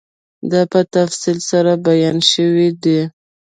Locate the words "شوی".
2.31-2.69